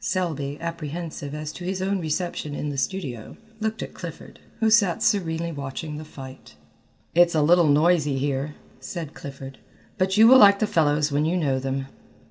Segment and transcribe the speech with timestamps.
[0.00, 5.02] Selby, apprehensive as to his own reception in the studio, looked at Clifford, who sat
[5.02, 6.54] serenely watching the fight.
[7.14, 9.58] "It's a little noisy here," said Clifford,
[9.98, 11.88] "but you will like the fellows when you know them."